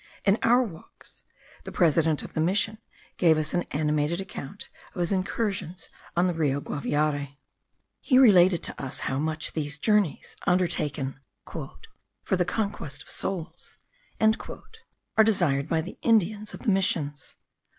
[0.25, 1.25] In our walks,
[1.63, 2.79] the president of the mission
[3.17, 7.37] gave us an animated account of his incursions on the Rio Guaviare.
[7.99, 13.77] He related to us how much these journeys, undertaken "for the conquest of souls;"
[14.19, 17.37] are desired by the Indians of the missions.